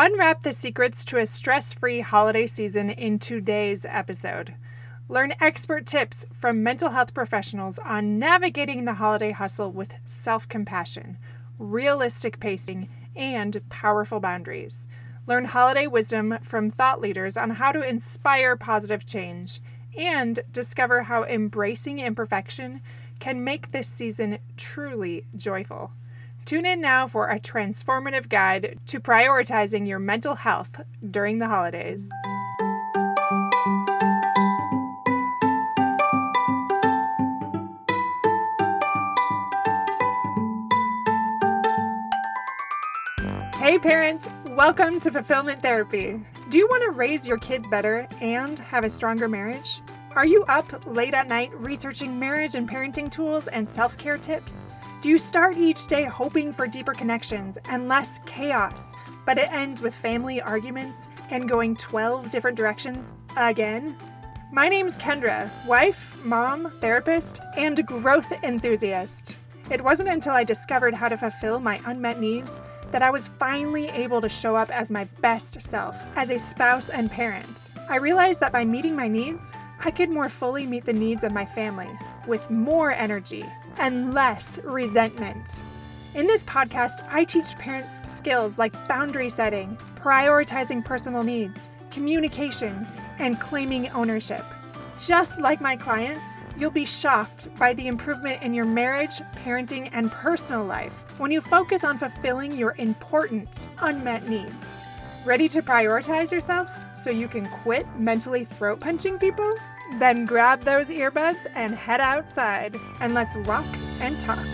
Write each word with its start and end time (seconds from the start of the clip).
Unwrap 0.00 0.44
the 0.44 0.52
secrets 0.52 1.04
to 1.06 1.18
a 1.18 1.26
stress 1.26 1.72
free 1.72 2.02
holiday 2.02 2.46
season 2.46 2.88
in 2.88 3.18
today's 3.18 3.84
episode. 3.84 4.54
Learn 5.08 5.34
expert 5.40 5.86
tips 5.86 6.24
from 6.32 6.62
mental 6.62 6.90
health 6.90 7.12
professionals 7.12 7.80
on 7.80 8.16
navigating 8.16 8.84
the 8.84 8.92
holiday 8.94 9.32
hustle 9.32 9.72
with 9.72 9.92
self 10.04 10.48
compassion, 10.48 11.18
realistic 11.58 12.38
pacing, 12.38 12.88
and 13.16 13.60
powerful 13.70 14.20
boundaries. 14.20 14.86
Learn 15.26 15.46
holiday 15.46 15.88
wisdom 15.88 16.38
from 16.42 16.70
thought 16.70 17.00
leaders 17.00 17.36
on 17.36 17.50
how 17.50 17.72
to 17.72 17.82
inspire 17.82 18.54
positive 18.54 19.04
change, 19.04 19.58
and 19.96 20.38
discover 20.52 21.02
how 21.02 21.24
embracing 21.24 21.98
imperfection 21.98 22.80
can 23.18 23.42
make 23.42 23.72
this 23.72 23.88
season 23.88 24.38
truly 24.56 25.24
joyful. 25.34 25.90
Tune 26.48 26.64
in 26.64 26.80
now 26.80 27.06
for 27.06 27.28
a 27.28 27.38
transformative 27.38 28.30
guide 28.30 28.78
to 28.86 29.00
prioritizing 29.00 29.86
your 29.86 29.98
mental 29.98 30.34
health 30.34 30.80
during 31.10 31.40
the 31.40 31.46
holidays. 31.46 32.10
Hey, 43.56 43.78
parents, 43.78 44.30
welcome 44.46 44.98
to 45.00 45.10
Fulfillment 45.10 45.58
Therapy. 45.58 46.18
Do 46.48 46.56
you 46.56 46.66
want 46.68 46.82
to 46.84 46.92
raise 46.92 47.28
your 47.28 47.36
kids 47.36 47.68
better 47.68 48.08
and 48.22 48.58
have 48.58 48.84
a 48.84 48.88
stronger 48.88 49.28
marriage? 49.28 49.82
Are 50.16 50.24
you 50.24 50.44
up 50.44 50.86
late 50.86 51.12
at 51.12 51.28
night 51.28 51.52
researching 51.60 52.18
marriage 52.18 52.54
and 52.54 52.66
parenting 52.66 53.10
tools 53.10 53.48
and 53.48 53.68
self 53.68 53.98
care 53.98 54.16
tips? 54.16 54.66
Do 55.00 55.08
you 55.08 55.18
start 55.18 55.56
each 55.56 55.86
day 55.86 56.02
hoping 56.06 56.52
for 56.52 56.66
deeper 56.66 56.92
connections 56.92 57.56
and 57.68 57.86
less 57.86 58.18
chaos, 58.26 58.94
but 59.24 59.38
it 59.38 59.48
ends 59.52 59.80
with 59.80 59.94
family 59.94 60.42
arguments 60.42 61.08
and 61.30 61.48
going 61.48 61.76
12 61.76 62.32
different 62.32 62.56
directions 62.56 63.12
again? 63.36 63.96
My 64.50 64.66
name's 64.66 64.96
Kendra, 64.96 65.50
wife, 65.66 66.18
mom, 66.24 66.72
therapist, 66.80 67.38
and 67.56 67.86
growth 67.86 68.32
enthusiast. 68.42 69.36
It 69.70 69.84
wasn't 69.84 70.08
until 70.08 70.32
I 70.32 70.42
discovered 70.42 70.94
how 70.94 71.08
to 71.08 71.16
fulfill 71.16 71.60
my 71.60 71.80
unmet 71.86 72.18
needs 72.18 72.60
that 72.90 73.02
I 73.02 73.10
was 73.10 73.28
finally 73.28 73.86
able 73.90 74.20
to 74.20 74.28
show 74.28 74.56
up 74.56 74.72
as 74.72 74.90
my 74.90 75.04
best 75.20 75.62
self 75.62 75.94
as 76.16 76.30
a 76.30 76.40
spouse 76.40 76.90
and 76.90 77.08
parent. 77.08 77.70
I 77.88 77.98
realized 77.98 78.40
that 78.40 78.50
by 78.50 78.64
meeting 78.64 78.96
my 78.96 79.06
needs, 79.06 79.52
I 79.84 79.92
could 79.92 80.10
more 80.10 80.28
fully 80.28 80.66
meet 80.66 80.84
the 80.84 80.92
needs 80.92 81.22
of 81.22 81.30
my 81.30 81.46
family 81.46 81.88
with 82.26 82.50
more 82.50 82.90
energy 82.90 83.44
and 83.78 84.14
less 84.14 84.58
resentment. 84.64 85.62
In 86.14 86.26
this 86.26 86.44
podcast, 86.44 87.06
I 87.10 87.24
teach 87.24 87.56
parents 87.58 88.00
skills 88.10 88.58
like 88.58 88.72
boundary 88.88 89.28
setting, 89.28 89.76
prioritizing 89.96 90.84
personal 90.84 91.22
needs, 91.22 91.68
communication, 91.90 92.86
and 93.18 93.40
claiming 93.40 93.88
ownership. 93.90 94.44
Just 94.98 95.40
like 95.40 95.60
my 95.60 95.76
clients, 95.76 96.24
you'll 96.56 96.70
be 96.70 96.84
shocked 96.84 97.54
by 97.56 97.72
the 97.74 97.86
improvement 97.86 98.42
in 98.42 98.52
your 98.52 98.66
marriage, 98.66 99.20
parenting, 99.44 99.90
and 99.92 100.10
personal 100.10 100.64
life 100.64 100.92
when 101.18 101.30
you 101.30 101.40
focus 101.40 101.84
on 101.84 101.98
fulfilling 101.98 102.56
your 102.56 102.74
important 102.78 103.68
unmet 103.78 104.28
needs. 104.28 104.78
Ready 105.24 105.48
to 105.50 105.62
prioritize 105.62 106.32
yourself 106.32 106.70
so 106.94 107.10
you 107.10 107.28
can 107.28 107.46
quit 107.46 107.86
mentally 107.98 108.44
throat 108.44 108.80
punching 108.80 109.18
people? 109.18 109.52
Then 109.94 110.24
grab 110.26 110.62
those 110.62 110.90
earbuds 110.90 111.46
and 111.54 111.74
head 111.74 112.00
outside 112.00 112.76
and 113.00 113.14
let's 113.14 113.36
walk 113.36 113.66
and 114.00 114.20
talk. 114.20 114.46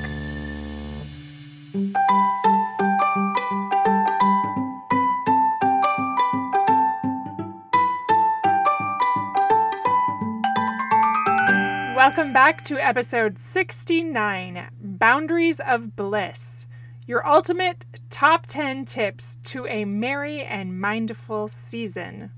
Welcome 11.96 12.32
back 12.32 12.62
to 12.64 12.78
episode 12.78 13.38
69 13.38 14.68
Boundaries 14.80 15.58
of 15.60 15.96
Bliss, 15.96 16.66
your 17.06 17.26
ultimate 17.26 17.86
top 18.10 18.46
10 18.46 18.84
tips 18.84 19.38
to 19.44 19.66
a 19.66 19.84
merry 19.84 20.42
and 20.42 20.80
mindful 20.80 21.48
season. 21.48 22.30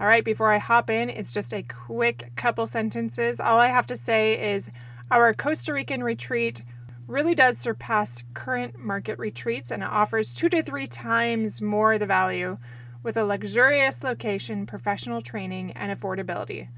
All 0.00 0.08
right, 0.08 0.24
before 0.24 0.52
I 0.52 0.58
hop 0.58 0.90
in, 0.90 1.08
it's 1.08 1.32
just 1.32 1.52
a 1.52 1.62
quick 1.62 2.32
couple 2.34 2.66
sentences. 2.66 3.38
All 3.38 3.58
I 3.58 3.68
have 3.68 3.86
to 3.86 3.96
say 3.96 4.54
is 4.54 4.70
our 5.10 5.32
Costa 5.32 5.72
Rican 5.72 6.02
retreat 6.02 6.62
really 7.06 7.34
does 7.34 7.58
surpass 7.58 8.24
current 8.34 8.78
market 8.78 9.18
retreats 9.18 9.70
and 9.70 9.84
offers 9.84 10.34
two 10.34 10.48
to 10.48 10.62
three 10.62 10.86
times 10.86 11.62
more 11.62 11.96
the 11.96 12.06
value 12.06 12.58
with 13.04 13.16
a 13.16 13.24
luxurious 13.24 14.02
location, 14.02 14.66
professional 14.66 15.20
training, 15.20 15.70
and 15.72 15.96
affordability. 15.96 16.68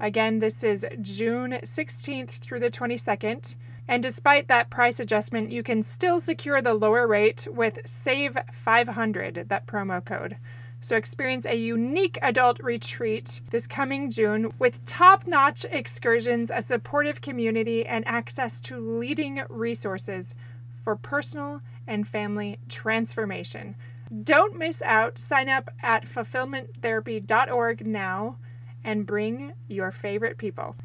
Again, 0.00 0.38
this 0.38 0.64
is 0.64 0.86
June 1.02 1.58
16th 1.62 2.30
through 2.30 2.60
the 2.60 2.70
22nd. 2.70 3.56
And 3.86 4.02
despite 4.02 4.48
that 4.48 4.70
price 4.70 4.98
adjustment, 4.98 5.50
you 5.50 5.62
can 5.62 5.82
still 5.82 6.18
secure 6.18 6.62
the 6.62 6.72
lower 6.72 7.06
rate 7.06 7.46
with 7.50 7.78
Save 7.84 8.38
500, 8.52 9.48
that 9.48 9.66
promo 9.66 10.02
code. 10.02 10.36
So 10.84 10.98
experience 10.98 11.46
a 11.46 11.54
unique 11.54 12.18
adult 12.20 12.60
retreat 12.62 13.40
this 13.48 13.66
coming 13.66 14.10
June 14.10 14.52
with 14.58 14.84
top 14.84 15.26
notch 15.26 15.64
excursions, 15.70 16.50
a 16.54 16.60
supportive 16.60 17.22
community, 17.22 17.86
and 17.86 18.06
access 18.06 18.60
to 18.60 18.76
leading 18.76 19.42
resources 19.48 20.34
for 20.82 20.94
personal 20.94 21.62
and 21.86 22.06
family 22.06 22.58
transformation. 22.68 23.76
Don't 24.24 24.58
miss 24.58 24.82
out. 24.82 25.18
Sign 25.18 25.48
up 25.48 25.70
at 25.82 26.04
fulfillmenttherapy.org 26.04 27.86
now 27.86 28.36
and 28.84 29.06
bring 29.06 29.54
your 29.66 29.90
favorite 29.90 30.36
people. 30.36 30.76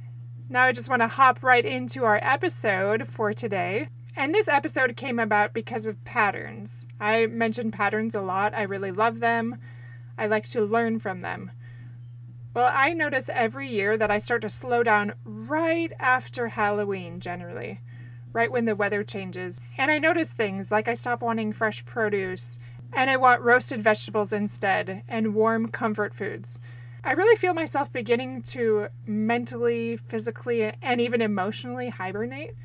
Now, 0.48 0.64
I 0.64 0.72
just 0.72 0.88
want 0.88 1.02
to 1.02 1.10
hop 1.10 1.44
right 1.44 1.66
into 1.66 2.06
our 2.06 2.22
episode 2.24 3.10
for 3.10 3.34
today. 3.34 3.90
And 4.16 4.34
this 4.34 4.48
episode 4.48 4.96
came 4.96 5.20
about 5.20 5.54
because 5.54 5.88
of 5.88 6.02
patterns. 6.06 6.88
I 7.02 7.26
mention 7.26 7.70
patterns 7.70 8.16
a 8.16 8.22
lot, 8.22 8.54
I 8.54 8.62
really 8.62 8.92
love 8.92 9.20
them. 9.20 9.58
I 10.20 10.28
like 10.28 10.48
to 10.50 10.62
learn 10.62 11.00
from 11.00 11.22
them. 11.22 11.52
Well, 12.54 12.70
I 12.74 12.94
notice 12.94 13.30
every 13.34 13.70
year 13.70 13.96
that 13.98 14.12
I 14.12 14.18
start 14.18 14.42
to 14.42 14.50
slow 14.50 14.84
down 14.84 15.14
right 15.24 15.94
after 15.98 16.50
Halloween, 16.50 17.22
generally, 17.22 17.80
right 18.34 18.52
when 18.52 18.66
the 18.66 18.76
weather 18.76 19.02
changes. 19.04 19.62
And 19.78 19.90
I 19.90 19.98
notice 19.98 20.34
things 20.34 20.72
like 20.72 20.90
I 20.90 20.94
stop 20.94 21.22
wanting 21.22 21.54
fresh 21.54 21.86
produce 21.86 22.60
and 22.92 23.10
I 23.10 23.16
want 23.16 23.44
roasted 23.44 23.82
vegetables 23.82 24.34
instead 24.34 25.04
and 25.08 25.36
warm 25.36 25.70
comfort 25.70 26.14
foods. 26.14 26.60
I 27.02 27.14
really 27.14 27.38
feel 27.38 27.54
myself 27.54 27.94
beginning 27.94 28.42
to 28.44 28.88
mentally, 29.06 29.96
physically, 29.96 30.74
and 30.82 31.00
even 31.00 31.22
emotionally 31.22 31.88
hibernate. 31.88 32.56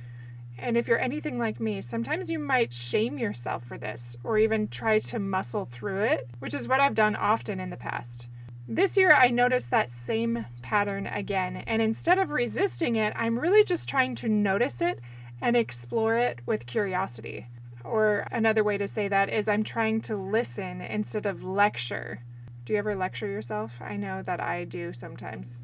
And 0.65 0.79
if 0.79 0.89
you're 0.89 0.99
anything 0.99 1.39
like 1.39 1.61
me, 1.61 1.83
sometimes 1.83 2.31
you 2.31 2.39
might 2.39 2.73
shame 2.73 3.19
yourself 3.19 3.65
for 3.65 3.77
this 3.77 4.17
or 4.25 4.39
even 4.39 4.67
try 4.67 4.99
to 4.99 5.19
muscle 5.19 5.67
through 5.67 6.05
it, 6.05 6.27
which 6.39 6.55
is 6.55 6.67
what 6.67 6.81
I've 6.81 6.95
done 6.95 7.17
often 7.17 7.61
in 7.61 7.69
the 7.69 7.77
past. 7.77 8.29
This 8.67 8.97
year, 8.97 9.13
I 9.13 9.29
noticed 9.29 9.71
that 9.71 9.91
same 9.91 10.47
pattern 10.63 11.07
again, 11.07 11.59
and 11.67 11.83
instead 11.83 12.17
of 12.17 12.31
resisting 12.31 12.97
it, 12.97 13.13
I'm 13.15 13.39
really 13.39 13.63
just 13.63 13.91
trying 13.91 14.15
to 14.15 14.29
notice 14.31 14.81
it 14.81 15.01
and 15.43 15.55
explore 15.55 16.17
it 16.17 16.41
with 16.47 16.65
curiosity. 16.65 17.47
Or 17.85 18.27
another 18.33 18.65
way 18.65 18.79
to 18.79 18.89
say 18.89 19.07
that 19.09 19.29
is, 19.29 19.49
I'm 19.49 19.65
trying 19.65 20.01
to 20.03 20.17
listen 20.17 20.81
instead 20.81 21.27
of 21.27 21.45
lecture. 21.45 22.21
Do 22.65 22.73
you 22.73 22.79
ever 22.79 22.97
lecture 22.97 23.29
yourself? 23.29 23.83
I 23.83 23.99
know 23.99 24.23
that 24.23 24.41
I 24.41 24.65
do 24.65 24.95
sometimes. 24.95 25.61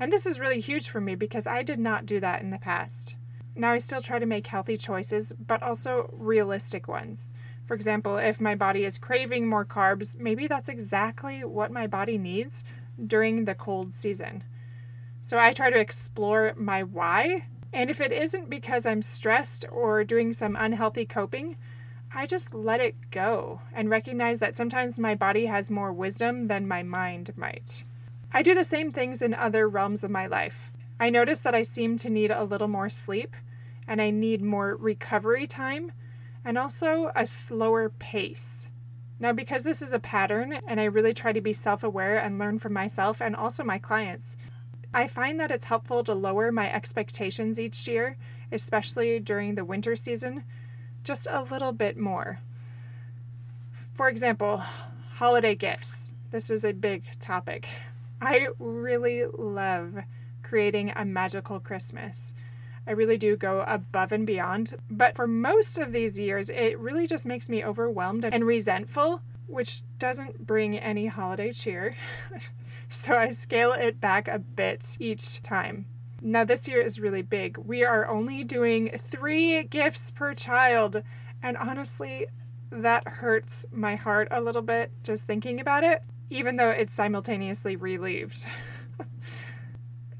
And 0.00 0.10
this 0.10 0.26
is 0.26 0.40
really 0.40 0.58
huge 0.58 0.88
for 0.88 1.00
me 1.00 1.14
because 1.14 1.46
I 1.46 1.62
did 1.62 1.78
not 1.78 2.04
do 2.04 2.18
that 2.18 2.42
in 2.42 2.50
the 2.50 2.58
past. 2.58 3.14
Now 3.54 3.72
I 3.72 3.78
still 3.78 4.00
try 4.00 4.18
to 4.18 4.26
make 4.26 4.46
healthy 4.46 4.76
choices, 4.76 5.32
but 5.32 5.62
also 5.62 6.08
realistic 6.12 6.88
ones. 6.88 7.32
For 7.66 7.74
example, 7.74 8.16
if 8.16 8.40
my 8.40 8.54
body 8.54 8.84
is 8.84 8.98
craving 8.98 9.48
more 9.48 9.64
carbs, 9.64 10.18
maybe 10.18 10.46
that's 10.46 10.68
exactly 10.68 11.44
what 11.44 11.70
my 11.70 11.86
body 11.86 12.18
needs 12.18 12.64
during 13.06 13.44
the 13.44 13.54
cold 13.54 13.94
season. 13.94 14.42
So 15.22 15.38
I 15.38 15.52
try 15.52 15.70
to 15.70 15.78
explore 15.78 16.54
my 16.56 16.82
why. 16.82 17.44
And 17.72 17.90
if 17.90 18.00
it 18.00 18.12
isn't 18.12 18.50
because 18.50 18.86
I'm 18.86 19.02
stressed 19.02 19.64
or 19.70 20.02
doing 20.02 20.32
some 20.32 20.56
unhealthy 20.56 21.04
coping, 21.04 21.56
I 22.12 22.26
just 22.26 22.52
let 22.52 22.80
it 22.80 22.96
go 23.12 23.60
and 23.72 23.88
recognize 23.88 24.40
that 24.40 24.56
sometimes 24.56 24.98
my 24.98 25.14
body 25.14 25.46
has 25.46 25.70
more 25.70 25.92
wisdom 25.92 26.48
than 26.48 26.66
my 26.66 26.82
mind 26.82 27.36
might. 27.36 27.84
I 28.32 28.42
do 28.42 28.54
the 28.54 28.64
same 28.64 28.90
things 28.90 29.22
in 29.22 29.34
other 29.34 29.68
realms 29.68 30.02
of 30.02 30.10
my 30.10 30.26
life. 30.26 30.72
I 31.00 31.08
notice 31.08 31.40
that 31.40 31.54
I 31.54 31.62
seem 31.62 31.96
to 31.96 32.10
need 32.10 32.30
a 32.30 32.44
little 32.44 32.68
more 32.68 32.90
sleep 32.90 33.34
and 33.88 34.02
I 34.02 34.10
need 34.10 34.42
more 34.42 34.76
recovery 34.76 35.46
time 35.46 35.92
and 36.44 36.58
also 36.58 37.10
a 37.16 37.26
slower 37.26 37.88
pace. 37.88 38.68
Now, 39.18 39.32
because 39.32 39.64
this 39.64 39.80
is 39.80 39.94
a 39.94 39.98
pattern 39.98 40.60
and 40.66 40.78
I 40.78 40.84
really 40.84 41.14
try 41.14 41.32
to 41.32 41.40
be 41.40 41.54
self 41.54 41.82
aware 41.82 42.18
and 42.18 42.38
learn 42.38 42.58
from 42.58 42.74
myself 42.74 43.22
and 43.22 43.34
also 43.34 43.64
my 43.64 43.78
clients, 43.78 44.36
I 44.92 45.06
find 45.06 45.40
that 45.40 45.50
it's 45.50 45.64
helpful 45.64 46.04
to 46.04 46.12
lower 46.12 46.52
my 46.52 46.70
expectations 46.70 47.58
each 47.58 47.88
year, 47.88 48.18
especially 48.52 49.20
during 49.20 49.54
the 49.54 49.64
winter 49.64 49.96
season, 49.96 50.44
just 51.02 51.26
a 51.30 51.42
little 51.42 51.72
bit 51.72 51.96
more. 51.96 52.40
For 53.94 54.10
example, 54.10 54.62
Holiday 55.12 55.54
gifts. 55.54 56.12
This 56.30 56.50
is 56.50 56.64
a 56.64 56.72
big 56.72 57.04
topic. 57.20 57.68
I 58.20 58.48
really 58.58 59.24
love 59.24 60.00
creating 60.50 60.92
a 60.96 61.04
magical 61.04 61.60
Christmas. 61.60 62.34
I 62.84 62.90
really 62.90 63.16
do 63.16 63.36
go 63.36 63.60
above 63.68 64.10
and 64.10 64.26
beyond. 64.26 64.74
But 64.90 65.14
for 65.14 65.28
most 65.28 65.78
of 65.78 65.92
these 65.92 66.18
years, 66.18 66.50
it 66.50 66.76
really 66.76 67.06
just 67.06 67.24
makes 67.24 67.48
me 67.48 67.64
overwhelmed 67.64 68.24
and 68.24 68.44
resentful, 68.44 69.22
which 69.46 69.82
doesn't 70.00 70.44
bring 70.44 70.76
any 70.76 71.06
holiday 71.06 71.52
cheer. 71.52 71.94
so 72.88 73.16
I 73.16 73.30
scale 73.30 73.74
it 73.74 74.00
back 74.00 74.26
a 74.26 74.40
bit 74.40 74.96
each 74.98 75.40
time. 75.40 75.86
Now, 76.20 76.42
this 76.42 76.66
year 76.66 76.80
is 76.80 76.98
really 76.98 77.22
big. 77.22 77.56
We 77.56 77.84
are 77.84 78.08
only 78.08 78.42
doing 78.42 78.90
three 78.98 79.62
gifts 79.62 80.10
per 80.10 80.34
child. 80.34 81.04
And 81.44 81.56
honestly, 81.56 82.26
that 82.72 83.06
hurts 83.06 83.66
my 83.70 83.94
heart 83.94 84.26
a 84.32 84.40
little 84.40 84.62
bit 84.62 84.90
just 85.04 85.28
thinking 85.28 85.60
about 85.60 85.84
it, 85.84 86.02
even 86.28 86.56
though 86.56 86.70
it's 86.70 86.92
simultaneously 86.92 87.76
relieved. 87.76 88.44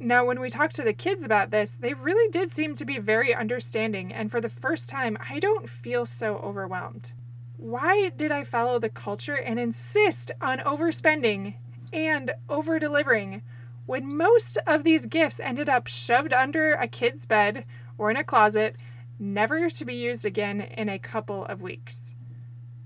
now, 0.01 0.25
when 0.25 0.41
we 0.41 0.51
talked 0.51 0.75
to 0.77 0.83
the 0.83 0.93
kids 0.93 1.25
about 1.25 1.51
this, 1.51 1.77
they 1.77 1.95
really 1.95 2.31
did 2.31 2.53
seem 2.53 2.75
to 2.77 2.85
be 2.85 2.99
very 2.99 3.35
understanding. 3.35 4.13
And 4.13 4.31
for 4.31 4.41
the 4.41 4.49
first 4.49 4.89
time, 4.89 5.19
I 5.29 5.39
don't 5.39 5.69
feel 5.69 6.07
so 6.07 6.39
overwhelmed. 6.39 7.13
Why 7.57 8.09
did 8.09 8.33
I 8.33 8.45
follow 8.45 8.79
the 8.79 8.89
culture 8.89 9.37
and 9.37 9.61
insist 9.61 10.33
on 10.41 10.59
overspending 10.61 11.55
and 11.93 12.33
over 12.49 12.79
delivering? 12.79 13.43
when 13.91 14.17
most 14.17 14.57
of 14.69 14.85
these 14.85 15.07
gifts 15.07 15.41
ended 15.41 15.69
up 15.69 15.89
shoved 15.89 16.33
under 16.33 16.75
a 16.75 16.87
kid's 16.87 17.27
bed 17.27 17.65
or 17.99 18.09
in 18.09 18.17
a 18.17 18.23
closet, 18.23 18.77
never 19.19 19.69
to 19.69 19.85
be 19.85 19.95
used 19.95 20.25
again 20.25 20.61
in 20.61 20.89
a 20.89 20.97
couple 20.97 21.45
of 21.47 21.61
weeks. 21.61 22.15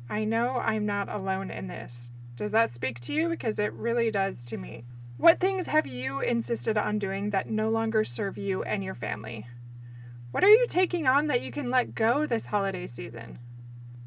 I 0.08 0.24
know 0.24 0.56
I'm 0.56 0.86
not 0.86 1.10
alone 1.10 1.50
in 1.50 1.66
this. 1.68 2.10
Does 2.36 2.52
that 2.52 2.72
speak 2.72 3.00
to 3.00 3.12
you? 3.12 3.28
Because 3.28 3.58
it 3.58 3.74
really 3.74 4.10
does 4.10 4.46
to 4.46 4.56
me. 4.56 4.84
What 5.16 5.38
things 5.38 5.68
have 5.68 5.86
you 5.86 6.18
insisted 6.18 6.76
on 6.76 6.98
doing 6.98 7.30
that 7.30 7.48
no 7.48 7.70
longer 7.70 8.02
serve 8.02 8.36
you 8.36 8.64
and 8.64 8.82
your 8.82 8.94
family? 8.94 9.46
What 10.32 10.42
are 10.42 10.50
you 10.50 10.66
taking 10.68 11.06
on 11.06 11.28
that 11.28 11.40
you 11.40 11.52
can 11.52 11.70
let 11.70 11.94
go 11.94 12.26
this 12.26 12.46
holiday 12.46 12.88
season? 12.88 13.38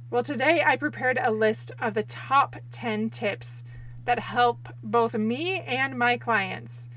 Well, 0.10 0.22
today 0.22 0.62
I 0.66 0.76
prepared 0.76 1.18
a 1.22 1.32
list 1.32 1.72
of 1.80 1.94
the 1.94 2.04
top 2.04 2.58
10 2.72 3.10
tips 3.10 3.64
that 4.04 4.20
help 4.20 4.68
both 4.84 5.16
me 5.16 5.62
and 5.62 5.98
my 5.98 6.18
clients. 6.18 6.90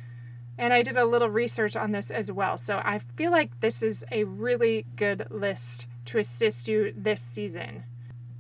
And 0.59 0.73
I 0.73 0.83
did 0.83 0.97
a 0.97 1.05
little 1.05 1.31
research 1.31 1.77
on 1.77 1.93
this 1.93 2.11
as 2.11 2.33
well. 2.33 2.59
So 2.59 2.83
I 2.85 2.99
feel 3.17 3.31
like 3.31 3.61
this 3.61 3.81
is 3.81 4.05
a 4.11 4.25
really 4.25 4.87
good 4.97 5.29
list 5.31 5.87
to 6.07 6.19
assist 6.19 6.67
you 6.67 6.93
this 6.97 7.23
season. 7.23 7.85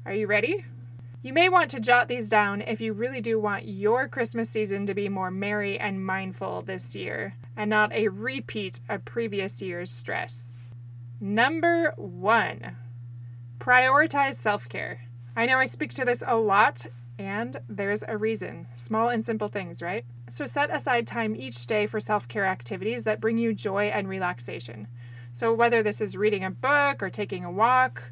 Are 0.04 0.14
you 0.14 0.26
ready? 0.26 0.64
You 1.22 1.34
may 1.34 1.50
want 1.50 1.70
to 1.72 1.80
jot 1.80 2.08
these 2.08 2.30
down 2.30 2.62
if 2.62 2.80
you 2.80 2.94
really 2.94 3.20
do 3.20 3.38
want 3.38 3.68
your 3.68 4.08
Christmas 4.08 4.48
season 4.48 4.86
to 4.86 4.94
be 4.94 5.10
more 5.10 5.30
merry 5.30 5.78
and 5.78 6.04
mindful 6.04 6.62
this 6.62 6.96
year 6.96 7.34
and 7.58 7.68
not 7.68 7.92
a 7.92 8.08
repeat 8.08 8.80
of 8.88 9.04
previous 9.04 9.60
year's 9.60 9.90
stress. 9.90 10.56
Number 11.20 11.92
one, 11.96 12.74
prioritize 13.58 14.36
self 14.36 14.66
care. 14.66 15.02
I 15.36 15.44
know 15.44 15.58
I 15.58 15.66
speak 15.66 15.92
to 15.94 16.06
this 16.06 16.22
a 16.26 16.36
lot 16.36 16.86
and 17.18 17.60
there's 17.68 18.02
a 18.08 18.16
reason. 18.16 18.66
Small 18.74 19.10
and 19.10 19.26
simple 19.26 19.48
things, 19.48 19.82
right? 19.82 20.06
So 20.30 20.46
set 20.46 20.74
aside 20.74 21.06
time 21.06 21.36
each 21.36 21.66
day 21.66 21.84
for 21.84 22.00
self 22.00 22.28
care 22.28 22.46
activities 22.46 23.04
that 23.04 23.20
bring 23.20 23.36
you 23.36 23.52
joy 23.52 23.88
and 23.88 24.08
relaxation. 24.08 24.88
So 25.34 25.52
whether 25.52 25.82
this 25.82 26.00
is 26.00 26.16
reading 26.16 26.44
a 26.44 26.50
book 26.50 27.02
or 27.02 27.10
taking 27.10 27.44
a 27.44 27.52
walk, 27.52 28.10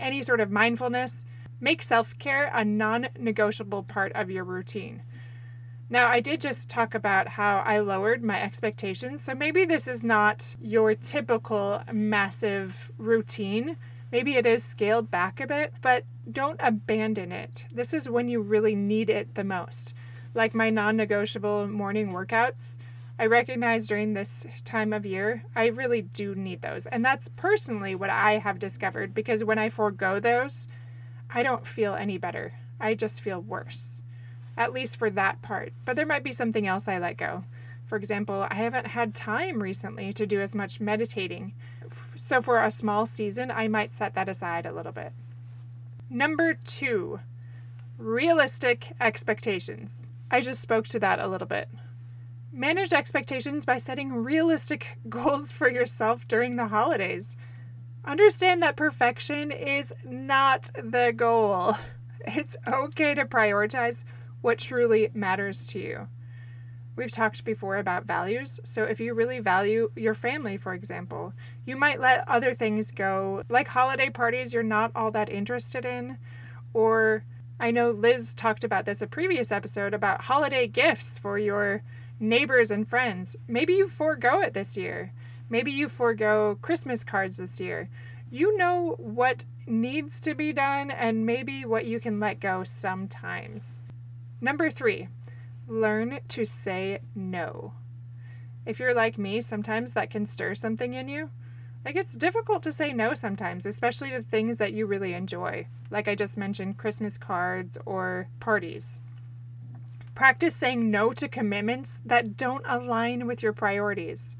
any 0.00 0.22
sort 0.22 0.40
of 0.40 0.50
mindfulness, 0.50 1.26
make 1.60 1.82
self 1.82 2.18
care 2.18 2.50
a 2.54 2.64
non 2.64 3.08
negotiable 3.18 3.82
part 3.82 4.12
of 4.12 4.30
your 4.30 4.44
routine. 4.44 5.02
Now, 5.90 6.08
I 6.08 6.20
did 6.20 6.42
just 6.42 6.68
talk 6.68 6.94
about 6.94 7.28
how 7.28 7.62
I 7.64 7.78
lowered 7.78 8.22
my 8.22 8.40
expectations, 8.40 9.22
so 9.22 9.34
maybe 9.34 9.64
this 9.64 9.88
is 9.88 10.04
not 10.04 10.54
your 10.60 10.94
typical 10.94 11.82
massive 11.90 12.92
routine. 12.98 13.76
Maybe 14.12 14.36
it 14.36 14.44
is 14.44 14.62
scaled 14.62 15.10
back 15.10 15.40
a 15.40 15.46
bit, 15.46 15.72
but 15.80 16.04
don't 16.30 16.60
abandon 16.62 17.32
it. 17.32 17.64
This 17.72 17.94
is 17.94 18.08
when 18.08 18.28
you 18.28 18.40
really 18.40 18.74
need 18.74 19.08
it 19.08 19.34
the 19.34 19.44
most. 19.44 19.94
Like 20.34 20.54
my 20.54 20.68
non 20.68 20.96
negotiable 20.96 21.66
morning 21.66 22.12
workouts, 22.12 22.76
I 23.18 23.26
recognize 23.26 23.86
during 23.86 24.12
this 24.12 24.46
time 24.64 24.92
of 24.92 25.04
year, 25.04 25.42
I 25.56 25.66
really 25.66 26.02
do 26.02 26.34
need 26.34 26.62
those. 26.62 26.86
And 26.86 27.04
that's 27.04 27.28
personally 27.28 27.94
what 27.94 28.10
I 28.10 28.38
have 28.38 28.58
discovered 28.58 29.12
because 29.12 29.42
when 29.42 29.58
I 29.58 29.70
forego 29.70 30.20
those, 30.20 30.68
I 31.30 31.42
don't 31.42 31.66
feel 31.66 31.94
any 31.94 32.18
better. 32.18 32.54
I 32.80 32.94
just 32.94 33.20
feel 33.20 33.40
worse, 33.40 34.02
at 34.56 34.72
least 34.72 34.96
for 34.96 35.10
that 35.10 35.42
part. 35.42 35.72
But 35.84 35.96
there 35.96 36.06
might 36.06 36.24
be 36.24 36.32
something 36.32 36.66
else 36.66 36.88
I 36.88 36.98
let 36.98 37.16
go. 37.16 37.44
For 37.84 37.96
example, 37.96 38.46
I 38.50 38.54
haven't 38.54 38.88
had 38.88 39.14
time 39.14 39.62
recently 39.62 40.12
to 40.12 40.26
do 40.26 40.40
as 40.40 40.54
much 40.54 40.80
meditating. 40.80 41.54
So 42.16 42.42
for 42.42 42.62
a 42.62 42.70
small 42.70 43.06
season, 43.06 43.50
I 43.50 43.68
might 43.68 43.94
set 43.94 44.14
that 44.14 44.28
aside 44.28 44.66
a 44.66 44.72
little 44.72 44.92
bit. 44.92 45.12
Number 46.10 46.54
two, 46.54 47.20
realistic 47.96 48.92
expectations. 49.00 50.08
I 50.30 50.40
just 50.40 50.60
spoke 50.60 50.86
to 50.88 50.98
that 51.00 51.18
a 51.18 51.28
little 51.28 51.46
bit. 51.46 51.68
Manage 52.52 52.92
expectations 52.92 53.64
by 53.64 53.78
setting 53.78 54.12
realistic 54.12 54.98
goals 55.08 55.52
for 55.52 55.68
yourself 55.68 56.26
during 56.28 56.56
the 56.56 56.68
holidays. 56.68 57.36
Understand 58.08 58.62
that 58.62 58.74
perfection 58.74 59.50
is 59.50 59.92
not 60.02 60.70
the 60.74 61.12
goal. 61.14 61.76
It's 62.26 62.56
okay 62.66 63.14
to 63.14 63.24
prioritize 63.24 64.04
what 64.42 64.58
truly 64.58 65.08
matters 65.14 65.64
to 65.68 65.78
you. 65.78 66.08
We've 66.96 67.10
talked 67.10 67.44
before 67.44 67.76
about 67.76 68.06
values. 68.06 68.60
So, 68.64 68.84
if 68.84 68.98
you 68.98 69.14
really 69.14 69.38
value 69.38 69.90
your 69.94 70.14
family, 70.14 70.56
for 70.56 70.74
example, 70.74 71.32
you 71.64 71.76
might 71.76 72.00
let 72.00 72.28
other 72.28 72.54
things 72.54 72.90
go, 72.90 73.44
like 73.48 73.68
holiday 73.68 74.10
parties 74.10 74.52
you're 74.52 74.62
not 74.62 74.90
all 74.94 75.10
that 75.12 75.30
interested 75.30 75.86
in. 75.86 76.18
Or, 76.74 77.24
I 77.60 77.70
know 77.70 77.90
Liz 77.90 78.34
talked 78.34 78.64
about 78.64 78.84
this 78.84 79.00
a 79.00 79.06
previous 79.06 79.52
episode 79.52 79.94
about 79.94 80.22
holiday 80.22 80.66
gifts 80.66 81.18
for 81.18 81.38
your 81.38 81.82
neighbors 82.20 82.70
and 82.70 82.86
friends. 82.88 83.36
Maybe 83.46 83.74
you 83.74 83.86
forego 83.86 84.40
it 84.40 84.54
this 84.54 84.76
year. 84.76 85.12
Maybe 85.50 85.70
you 85.70 85.88
forego 85.88 86.58
Christmas 86.60 87.04
cards 87.04 87.38
this 87.38 87.60
year. 87.60 87.88
You 88.30 88.56
know 88.56 88.96
what 88.98 89.44
needs 89.66 90.20
to 90.22 90.34
be 90.34 90.52
done 90.52 90.90
and 90.90 91.24
maybe 91.24 91.64
what 91.64 91.86
you 91.86 92.00
can 92.00 92.20
let 92.20 92.40
go 92.40 92.64
sometimes. 92.64 93.82
Number 94.40 94.70
three, 94.70 95.08
learn 95.66 96.20
to 96.28 96.44
say 96.44 97.00
no. 97.14 97.72
If 98.66 98.78
you're 98.78 98.94
like 98.94 99.16
me, 99.16 99.40
sometimes 99.40 99.92
that 99.94 100.10
can 100.10 100.26
stir 100.26 100.54
something 100.54 100.92
in 100.92 101.08
you. 101.08 101.30
Like 101.84 101.96
it's 101.96 102.16
difficult 102.16 102.62
to 102.64 102.72
say 102.72 102.92
no 102.92 103.14
sometimes, 103.14 103.64
especially 103.64 104.10
to 104.10 104.22
things 104.22 104.58
that 104.58 104.74
you 104.74 104.84
really 104.84 105.14
enjoy, 105.14 105.66
like 105.90 106.06
I 106.06 106.14
just 106.14 106.36
mentioned 106.36 106.76
Christmas 106.76 107.16
cards 107.16 107.78
or 107.86 108.28
parties. 108.40 109.00
Practice 110.14 110.56
saying 110.56 110.90
no 110.90 111.12
to 111.12 111.28
commitments 111.28 112.00
that 112.04 112.36
don't 112.36 112.64
align 112.66 113.26
with 113.26 113.42
your 113.42 113.52
priorities. 113.52 114.36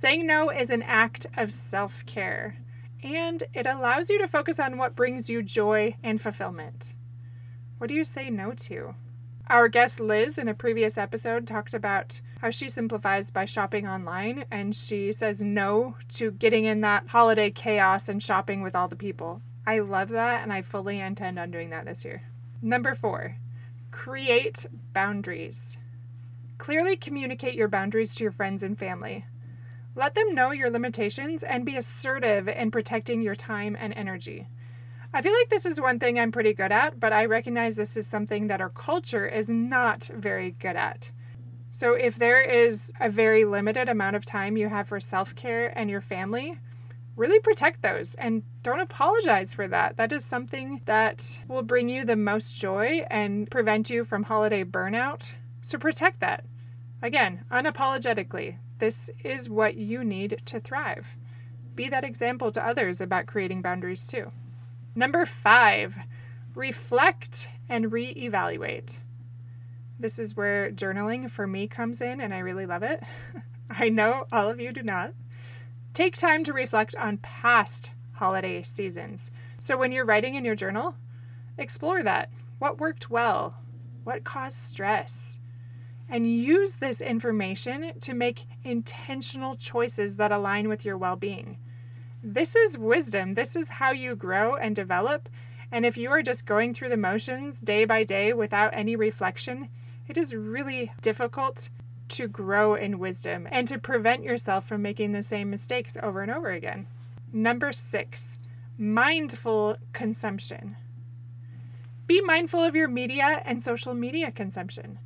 Saying 0.00 0.26
no 0.26 0.48
is 0.48 0.70
an 0.70 0.82
act 0.84 1.26
of 1.36 1.52
self 1.52 2.06
care, 2.06 2.56
and 3.02 3.42
it 3.52 3.66
allows 3.66 4.08
you 4.08 4.18
to 4.20 4.26
focus 4.26 4.58
on 4.58 4.78
what 4.78 4.96
brings 4.96 5.28
you 5.28 5.42
joy 5.42 5.94
and 6.02 6.18
fulfillment. 6.18 6.94
What 7.76 7.88
do 7.88 7.94
you 7.94 8.04
say 8.04 8.30
no 8.30 8.52
to? 8.52 8.94
Our 9.48 9.68
guest 9.68 10.00
Liz 10.00 10.38
in 10.38 10.48
a 10.48 10.54
previous 10.54 10.96
episode 10.96 11.46
talked 11.46 11.74
about 11.74 12.22
how 12.40 12.48
she 12.48 12.70
simplifies 12.70 13.30
by 13.30 13.44
shopping 13.44 13.86
online 13.86 14.46
and 14.50 14.74
she 14.74 15.12
says 15.12 15.42
no 15.42 15.96
to 16.12 16.30
getting 16.30 16.64
in 16.64 16.80
that 16.80 17.08
holiday 17.08 17.50
chaos 17.50 18.08
and 18.08 18.22
shopping 18.22 18.62
with 18.62 18.74
all 18.74 18.88
the 18.88 18.96
people. 18.96 19.42
I 19.66 19.80
love 19.80 20.08
that 20.08 20.42
and 20.42 20.50
I 20.50 20.62
fully 20.62 20.98
intend 20.98 21.38
on 21.38 21.50
doing 21.50 21.68
that 21.68 21.84
this 21.84 22.06
year. 22.06 22.22
Number 22.62 22.94
four, 22.94 23.36
create 23.90 24.64
boundaries. 24.94 25.76
Clearly 26.56 26.96
communicate 26.96 27.54
your 27.54 27.68
boundaries 27.68 28.14
to 28.14 28.24
your 28.24 28.32
friends 28.32 28.62
and 28.62 28.78
family. 28.78 29.26
Let 29.96 30.14
them 30.14 30.34
know 30.34 30.52
your 30.52 30.70
limitations 30.70 31.42
and 31.42 31.66
be 31.66 31.76
assertive 31.76 32.48
in 32.48 32.70
protecting 32.70 33.22
your 33.22 33.34
time 33.34 33.76
and 33.78 33.92
energy. 33.94 34.48
I 35.12 35.22
feel 35.22 35.32
like 35.32 35.48
this 35.48 35.66
is 35.66 35.80
one 35.80 35.98
thing 35.98 36.18
I'm 36.18 36.30
pretty 36.30 36.54
good 36.54 36.70
at, 36.70 37.00
but 37.00 37.12
I 37.12 37.24
recognize 37.24 37.74
this 37.74 37.96
is 37.96 38.06
something 38.06 38.46
that 38.46 38.60
our 38.60 38.68
culture 38.68 39.26
is 39.26 39.50
not 39.50 40.08
very 40.14 40.52
good 40.52 40.76
at. 40.76 41.10
So, 41.72 41.94
if 41.94 42.16
there 42.16 42.40
is 42.40 42.92
a 43.00 43.08
very 43.08 43.44
limited 43.44 43.88
amount 43.88 44.14
of 44.14 44.24
time 44.24 44.56
you 44.56 44.68
have 44.68 44.88
for 44.88 45.00
self 45.00 45.34
care 45.34 45.76
and 45.76 45.90
your 45.90 46.00
family, 46.00 46.58
really 47.16 47.40
protect 47.40 47.82
those 47.82 48.14
and 48.14 48.44
don't 48.62 48.80
apologize 48.80 49.52
for 49.52 49.66
that. 49.68 49.96
That 49.96 50.12
is 50.12 50.24
something 50.24 50.80
that 50.84 51.40
will 51.48 51.62
bring 51.62 51.88
you 51.88 52.04
the 52.04 52.16
most 52.16 52.58
joy 52.58 53.04
and 53.10 53.50
prevent 53.50 53.90
you 53.90 54.04
from 54.04 54.22
holiday 54.22 54.62
burnout. 54.64 55.32
So, 55.62 55.78
protect 55.78 56.20
that. 56.20 56.44
Again, 57.02 57.44
unapologetically, 57.50 58.56
this 58.80 59.10
is 59.22 59.48
what 59.48 59.76
you 59.76 60.02
need 60.02 60.42
to 60.46 60.58
thrive. 60.58 61.16
Be 61.76 61.88
that 61.88 62.04
example 62.04 62.50
to 62.52 62.66
others 62.66 63.00
about 63.00 63.26
creating 63.26 63.62
boundaries 63.62 64.06
too. 64.06 64.32
Number 64.94 65.24
five, 65.24 65.96
reflect 66.54 67.48
and 67.68 67.92
reevaluate. 67.92 68.98
This 69.98 70.18
is 70.18 70.36
where 70.36 70.70
journaling 70.70 71.30
for 71.30 71.46
me 71.46 71.68
comes 71.68 72.00
in, 72.00 72.20
and 72.20 72.34
I 72.34 72.38
really 72.38 72.66
love 72.66 72.82
it. 72.82 73.02
I 73.70 73.90
know 73.90 74.26
all 74.32 74.48
of 74.48 74.58
you 74.58 74.72
do 74.72 74.82
not. 74.82 75.12
Take 75.92 76.16
time 76.16 76.42
to 76.44 76.52
reflect 76.52 76.94
on 76.96 77.18
past 77.18 77.92
holiday 78.12 78.62
seasons. 78.62 79.30
So 79.58 79.76
when 79.76 79.92
you're 79.92 80.06
writing 80.06 80.34
in 80.34 80.44
your 80.44 80.54
journal, 80.56 80.96
explore 81.58 82.02
that. 82.02 82.30
What 82.58 82.78
worked 82.78 83.10
well? 83.10 83.56
What 84.04 84.24
caused 84.24 84.58
stress? 84.58 85.38
And 86.10 86.26
use 86.26 86.74
this 86.74 87.00
information 87.00 87.92
to 88.00 88.14
make 88.14 88.46
intentional 88.64 89.56
choices 89.56 90.16
that 90.16 90.32
align 90.32 90.68
with 90.68 90.84
your 90.84 90.98
well 90.98 91.16
being. 91.16 91.56
This 92.22 92.56
is 92.56 92.76
wisdom. 92.76 93.34
This 93.34 93.56
is 93.56 93.68
how 93.68 93.92
you 93.92 94.16
grow 94.16 94.56
and 94.56 94.74
develop. 94.74 95.28
And 95.72 95.86
if 95.86 95.96
you 95.96 96.10
are 96.10 96.22
just 96.22 96.46
going 96.46 96.74
through 96.74 96.88
the 96.88 96.96
motions 96.96 97.60
day 97.60 97.84
by 97.84 98.02
day 98.02 98.32
without 98.32 98.74
any 98.74 98.96
reflection, 98.96 99.68
it 100.08 100.18
is 100.18 100.34
really 100.34 100.92
difficult 101.00 101.70
to 102.08 102.26
grow 102.26 102.74
in 102.74 102.98
wisdom 102.98 103.46
and 103.50 103.68
to 103.68 103.78
prevent 103.78 104.24
yourself 104.24 104.66
from 104.66 104.82
making 104.82 105.12
the 105.12 105.22
same 105.22 105.48
mistakes 105.48 105.96
over 106.02 106.22
and 106.22 106.30
over 106.30 106.50
again. 106.50 106.86
Number 107.32 107.70
six, 107.70 108.36
mindful 108.76 109.76
consumption. 109.92 110.76
Be 112.08 112.20
mindful 112.20 112.64
of 112.64 112.74
your 112.74 112.88
media 112.88 113.40
and 113.44 113.62
social 113.62 113.94
media 113.94 114.32
consumption. 114.32 114.98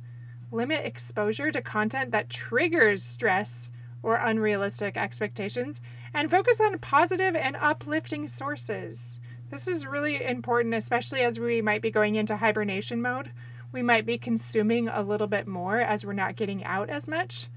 Limit 0.51 0.85
exposure 0.85 1.51
to 1.51 1.61
content 1.61 2.11
that 2.11 2.29
triggers 2.29 3.03
stress 3.03 3.69
or 4.03 4.15
unrealistic 4.15 4.97
expectations 4.97 5.81
and 6.13 6.29
focus 6.29 6.61
on 6.61 6.79
positive 6.79 7.35
and 7.35 7.55
uplifting 7.57 8.27
sources. 8.27 9.19
This 9.49 9.67
is 9.67 9.85
really 9.85 10.23
important, 10.23 10.75
especially 10.75 11.21
as 11.21 11.39
we 11.39 11.61
might 11.61 11.81
be 11.81 11.91
going 11.91 12.15
into 12.15 12.37
hibernation 12.37 13.01
mode 13.01 13.31
we 13.75 13.83
might 13.83 14.05
be 14.05 14.17
consuming 14.17 14.87
a 14.87 15.03
little 15.03 15.27
bit 15.27 15.47
more 15.47 15.81
as 15.81 16.05
we're 16.05 16.13
not 16.13 16.37
getting 16.37 16.63
out 16.63 16.89
as 16.89 17.09
much. 17.09 17.49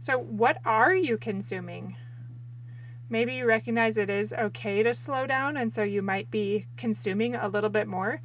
So, 0.00 0.18
what 0.18 0.58
are 0.64 0.92
you 0.92 1.16
consuming? 1.16 1.96
Maybe 3.08 3.34
you 3.34 3.46
recognize 3.46 3.96
it 3.96 4.10
is 4.10 4.32
okay 4.32 4.82
to 4.82 4.92
slow 4.92 5.24
down, 5.24 5.56
and 5.56 5.72
so 5.72 5.84
you 5.84 6.02
might 6.02 6.32
be 6.32 6.66
consuming 6.76 7.36
a 7.36 7.46
little 7.46 7.70
bit 7.70 7.86
more. 7.86 8.20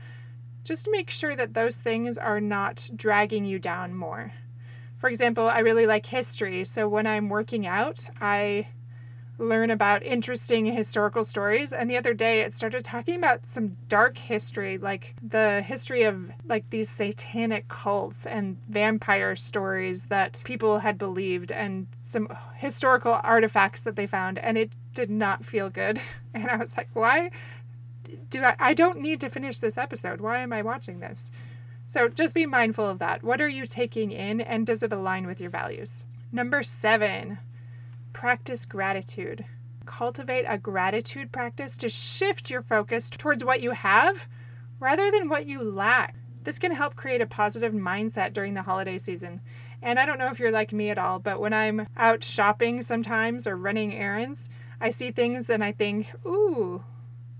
Just 0.67 0.89
make 0.91 1.09
sure 1.09 1.33
that 1.33 1.53
those 1.53 1.77
things 1.77 2.17
are 2.17 2.41
not 2.41 2.89
dragging 2.93 3.45
you 3.45 3.57
down 3.57 3.95
more. 3.95 4.33
For 4.97 5.09
example, 5.09 5.47
I 5.47 5.59
really 5.59 5.88
like 5.88 6.05
history, 6.05 6.65
so 6.65 6.89
when 6.89 7.07
I'm 7.07 7.29
working 7.29 7.65
out, 7.65 8.05
I 8.19 8.67
learn 9.38 9.71
about 9.71 10.03
interesting 10.03 10.65
historical 10.65 11.24
stories. 11.24 11.71
And 11.71 11.89
the 11.89 11.95
other 11.95 12.13
day 12.13 12.41
it 12.41 12.53
started 12.53 12.83
talking 12.83 13.15
about 13.15 13.47
some 13.47 13.77
dark 13.88 14.17
history, 14.17 14.77
like 14.77 15.15
the 15.25 15.62
history 15.62 16.03
of 16.03 16.31
like 16.50 16.69
these 16.69 16.89
satanic 16.89 17.69
cults 17.69 18.25
and 18.25 18.57
vampire 18.67 19.38
stories 19.38 20.07
that 20.07 20.41
people 20.43 20.79
had 20.79 20.97
believed 20.97 21.50
and 21.53 21.88
some 21.97 22.27
historical 22.55 23.21
artifacts 23.24 23.83
that 23.83 23.95
they 23.95 24.07
found. 24.07 24.38
And 24.38 24.57
it 24.57 24.74
did 24.93 25.09
not 25.09 25.45
feel 25.45 25.69
good. 25.69 26.01
And 26.33 26.51
I 26.51 26.57
was 26.57 26.77
like, 26.77 26.89
why 26.93 27.31
do 28.29 28.43
I, 28.43 28.55
I 28.60 28.74
don't 28.74 29.00
need 29.00 29.22
to 29.22 29.29
finish 29.29 29.60
this 29.60 29.77
episode. 29.77 30.22
Why 30.22 30.39
am 30.39 30.53
I 30.53 30.62
watching 30.62 31.00
this? 31.00 31.31
So 31.88 32.10
just 32.10 32.34
be 32.34 32.46
mindful 32.46 32.88
of 32.88 33.00
that. 33.00 33.24
What 33.24 33.39
are 33.39 33.48
you 33.48 33.65
taking 33.65 34.12
in 34.12 34.41
and 34.41 34.67
does 34.67 34.84
it 34.84 34.91
align 34.91 35.25
with 35.25 35.39
your 35.39 35.50
values? 35.50 36.03
Number 36.31 36.62
seven, 36.62 37.39
practice 38.12 38.65
gratitude. 38.65 39.46
Cultivate 39.86 40.43
a 40.48 40.57
gratitude 40.57 41.31
practice 41.31 41.77
to 41.77 41.88
shift 41.88 42.50
your 42.50 42.62
focus 42.62 43.10
towards 43.10 43.43
what 43.46 43.62
you 43.62 43.72
have 43.72 44.27
rather 44.79 45.10
than 45.10 45.29
what 45.29 45.46
you 45.46 45.63
lack. 45.63 46.15
This 46.43 46.60
can 46.60 46.74
help 46.74 46.96
create 46.96 47.22
a 47.22 47.25
positive 47.25 47.74
mindset 47.74 48.34
during 48.34 48.53
the 48.53 48.62
holiday 48.63 48.98
season. 48.98 49.39
And 49.81 50.00
I 50.00 50.05
don't 50.05 50.17
know 50.17 50.29
if 50.29 50.39
you're 50.39 50.51
like 50.51 50.74
me 50.74 50.89
at 50.89 50.98
all, 50.98 51.19
but 51.19 51.39
when 51.39 51.53
I'm 51.53 51.88
out 51.96 52.24
shopping 52.24 52.81
sometimes 52.81 53.48
or 53.48 53.55
running 53.55 53.93
errands, 53.93 54.50
I 54.81 54.89
see 54.89 55.12
things 55.12 55.50
and 55.50 55.63
I 55.63 55.72
think, 55.72 56.12
ooh, 56.25 56.84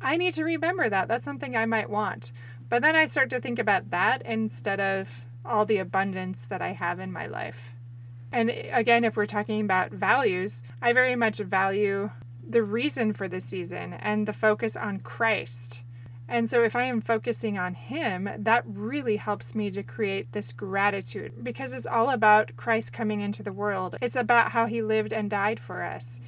I 0.02 0.18
need 0.18 0.34
to 0.34 0.44
remember 0.44 0.90
that. 0.90 1.08
That's 1.08 1.26
something 1.26 1.56
I 1.56 1.66
might 1.66 1.90
want. 1.90 2.32
But 2.70 2.82
then 2.82 2.96
I 2.96 3.06
start 3.06 3.30
to 3.32 3.40
think 3.40 3.60
about 3.60 3.92
that 3.92 4.22
instead 4.24 4.80
of 4.80 5.26
all 5.46 5.66
the 5.66 5.78
abundance 5.78 6.46
that 6.46 6.62
I 6.62 6.74
have 6.74 7.00
in 7.00 7.12
my 7.12 7.28
life. 7.28 7.72
And 8.32 8.50
again, 8.72 9.06
if 9.06 9.16
we're 9.16 9.26
talking 9.26 9.62
about 9.62 9.92
values, 9.92 10.64
I 10.82 10.94
very 10.94 11.16
much 11.16 11.38
value 11.38 12.12
the 12.48 12.64
reason 12.64 13.14
for 13.14 13.28
the 13.28 13.42
season 13.42 13.94
and 13.94 14.28
the 14.28 14.34
focus 14.34 14.76
on 14.76 15.00
Christ. 15.00 15.82
And 16.30 16.50
so, 16.50 16.62
if 16.64 16.76
I 16.76 16.84
am 16.84 17.00
focusing 17.00 17.58
on 17.58 17.74
Him, 17.74 18.30
that 18.38 18.64
really 18.66 19.16
helps 19.16 19.56
me 19.56 19.72
to 19.72 19.82
create 19.82 20.34
this 20.34 20.52
gratitude 20.52 21.42
because 21.42 21.72
it's 21.72 21.86
all 21.86 22.10
about 22.10 22.58
Christ 22.58 22.92
coming 22.92 23.22
into 23.22 23.44
the 23.44 23.54
world. 23.54 23.96
It's 24.02 24.18
about 24.18 24.52
how 24.52 24.66
He 24.66 24.82
lived 24.82 25.14
and 25.14 25.30
died 25.30 25.58
for 25.58 25.84
us. 25.84 26.20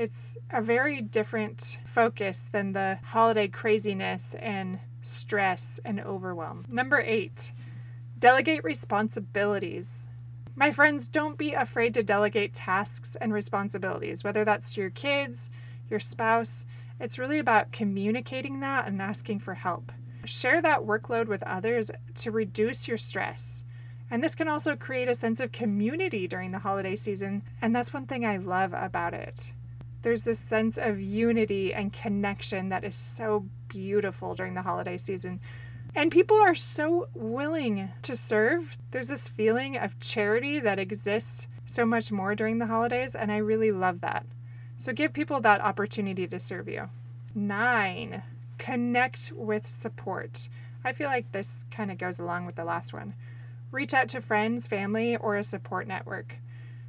It's 0.00 0.38
a 0.48 0.62
very 0.62 1.02
different 1.02 1.76
focus 1.84 2.48
than 2.50 2.72
the 2.72 2.98
holiday 3.04 3.48
craziness 3.48 4.34
and 4.38 4.78
stress 5.02 5.78
and 5.84 6.00
overwhelm. 6.00 6.64
Number 6.70 7.02
eight, 7.02 7.52
delegate 8.18 8.64
responsibilities. 8.64 10.08
My 10.56 10.70
friends, 10.70 11.06
don't 11.06 11.36
be 11.36 11.52
afraid 11.52 11.92
to 11.92 12.02
delegate 12.02 12.54
tasks 12.54 13.14
and 13.20 13.34
responsibilities, 13.34 14.24
whether 14.24 14.42
that's 14.42 14.72
to 14.72 14.80
your 14.80 14.88
kids, 14.88 15.50
your 15.90 16.00
spouse. 16.00 16.64
It's 16.98 17.18
really 17.18 17.38
about 17.38 17.70
communicating 17.70 18.60
that 18.60 18.88
and 18.88 19.02
asking 19.02 19.40
for 19.40 19.52
help. 19.52 19.92
Share 20.24 20.62
that 20.62 20.80
workload 20.80 21.26
with 21.26 21.42
others 21.42 21.90
to 22.14 22.30
reduce 22.30 22.88
your 22.88 22.96
stress. 22.96 23.66
And 24.10 24.24
this 24.24 24.34
can 24.34 24.48
also 24.48 24.76
create 24.76 25.08
a 25.08 25.14
sense 25.14 25.40
of 25.40 25.52
community 25.52 26.26
during 26.26 26.52
the 26.52 26.60
holiday 26.60 26.96
season, 26.96 27.42
and 27.60 27.76
that's 27.76 27.92
one 27.92 28.06
thing 28.06 28.24
I 28.24 28.38
love 28.38 28.72
about 28.72 29.12
it. 29.12 29.52
There's 30.02 30.22
this 30.22 30.38
sense 30.38 30.78
of 30.78 31.00
unity 31.00 31.74
and 31.74 31.92
connection 31.92 32.70
that 32.70 32.84
is 32.84 32.94
so 32.94 33.46
beautiful 33.68 34.34
during 34.34 34.54
the 34.54 34.62
holiday 34.62 34.96
season 34.96 35.40
and 35.94 36.10
people 36.10 36.36
are 36.36 36.54
so 36.54 37.08
willing 37.14 37.90
to 38.02 38.16
serve. 38.16 38.78
There's 38.90 39.08
this 39.08 39.28
feeling 39.28 39.76
of 39.76 39.98
charity 39.98 40.60
that 40.60 40.78
exists 40.78 41.48
so 41.66 41.84
much 41.84 42.12
more 42.12 42.34
during 42.34 42.58
the 42.58 42.66
holidays, 42.66 43.14
and 43.14 43.32
I 43.32 43.38
really 43.38 43.72
love 43.72 44.00
that. 44.00 44.26
So 44.78 44.92
give 44.92 45.12
people 45.12 45.40
that 45.40 45.60
opportunity 45.60 46.26
to 46.28 46.38
serve 46.38 46.68
you. 46.68 46.90
Nine, 47.34 48.22
connect 48.58 49.32
with 49.34 49.66
support. 49.66 50.48
I 50.84 50.92
feel 50.92 51.08
like 51.08 51.32
this 51.32 51.66
kind 51.70 51.90
of 51.90 51.98
goes 51.98 52.18
along 52.18 52.46
with 52.46 52.54
the 52.54 52.64
last 52.64 52.92
one. 52.92 53.14
Reach 53.70 53.92
out 53.92 54.08
to 54.10 54.20
friends, 54.20 54.66
family, 54.66 55.16
or 55.16 55.36
a 55.36 55.44
support 55.44 55.86
network. 55.86 56.38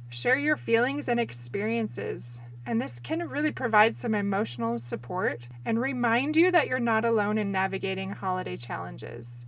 Share 0.08 0.36
your 0.36 0.56
feelings 0.56 1.08
and 1.08 1.20
experiences 1.20 2.40
and 2.64 2.80
this 2.80 3.00
can 3.00 3.28
really 3.28 3.50
provide 3.50 3.96
some 3.96 4.14
emotional 4.14 4.78
support 4.78 5.48
and 5.64 5.80
remind 5.80 6.36
you 6.36 6.50
that 6.52 6.68
you're 6.68 6.78
not 6.78 7.04
alone 7.04 7.38
in 7.38 7.50
navigating 7.50 8.10
holiday 8.10 8.56
challenges. 8.56 9.46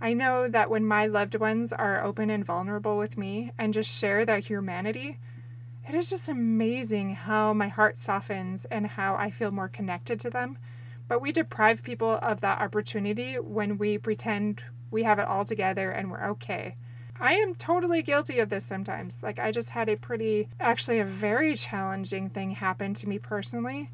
I 0.00 0.14
know 0.14 0.48
that 0.48 0.70
when 0.70 0.84
my 0.84 1.06
loved 1.06 1.34
ones 1.34 1.72
are 1.72 2.02
open 2.02 2.30
and 2.30 2.44
vulnerable 2.44 2.96
with 2.96 3.18
me 3.18 3.52
and 3.58 3.74
just 3.74 3.94
share 3.94 4.24
their 4.24 4.38
humanity, 4.38 5.18
it 5.88 5.94
is 5.94 6.08
just 6.08 6.28
amazing 6.28 7.14
how 7.14 7.52
my 7.52 7.68
heart 7.68 7.98
softens 7.98 8.64
and 8.64 8.86
how 8.86 9.14
I 9.16 9.30
feel 9.30 9.50
more 9.50 9.68
connected 9.68 10.18
to 10.20 10.30
them. 10.30 10.58
But 11.06 11.20
we 11.20 11.32
deprive 11.32 11.82
people 11.82 12.18
of 12.22 12.40
that 12.40 12.60
opportunity 12.60 13.34
when 13.38 13.76
we 13.76 13.98
pretend 13.98 14.62
we 14.90 15.02
have 15.02 15.18
it 15.18 15.26
all 15.28 15.44
together 15.44 15.90
and 15.90 16.10
we're 16.10 16.28
okay. 16.30 16.76
I 17.20 17.34
am 17.34 17.54
totally 17.54 18.02
guilty 18.02 18.38
of 18.38 18.48
this 18.48 18.64
sometimes. 18.64 19.22
Like, 19.22 19.38
I 19.38 19.52
just 19.52 19.70
had 19.70 19.88
a 19.90 19.96
pretty, 19.96 20.48
actually, 20.58 20.98
a 20.98 21.04
very 21.04 21.54
challenging 21.54 22.30
thing 22.30 22.52
happen 22.52 22.94
to 22.94 23.08
me 23.08 23.18
personally. 23.18 23.90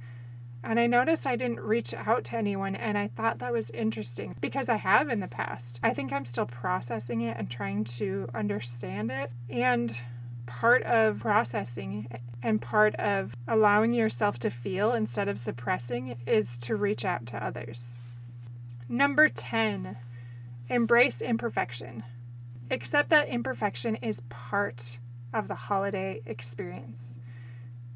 And 0.62 0.80
I 0.80 0.86
noticed 0.86 1.26
I 1.26 1.36
didn't 1.36 1.60
reach 1.60 1.92
out 1.92 2.24
to 2.24 2.36
anyone, 2.36 2.74
and 2.76 2.96
I 2.96 3.08
thought 3.08 3.38
that 3.38 3.52
was 3.52 3.70
interesting 3.70 4.36
because 4.40 4.68
I 4.68 4.76
have 4.76 5.08
in 5.08 5.20
the 5.20 5.28
past. 5.28 5.80
I 5.82 5.92
think 5.92 6.12
I'm 6.12 6.24
still 6.24 6.46
processing 6.46 7.20
it 7.20 7.36
and 7.36 7.50
trying 7.50 7.84
to 7.84 8.28
understand 8.34 9.10
it. 9.10 9.30
And 9.50 9.96
part 10.46 10.82
of 10.84 11.20
processing 11.20 12.08
and 12.42 12.62
part 12.62 12.94
of 12.96 13.36
allowing 13.48 13.92
yourself 13.92 14.38
to 14.40 14.50
feel 14.50 14.92
instead 14.92 15.28
of 15.28 15.38
suppressing 15.38 16.16
is 16.26 16.58
to 16.58 16.76
reach 16.76 17.04
out 17.04 17.26
to 17.26 17.44
others. 17.44 17.98
Number 18.88 19.28
10, 19.28 19.96
embrace 20.68 21.20
imperfection. 21.20 22.04
Accept 22.70 23.10
that 23.10 23.28
imperfection 23.28 23.96
is 23.96 24.22
part 24.28 24.98
of 25.32 25.48
the 25.48 25.54
holiday 25.54 26.20
experience. 26.26 27.18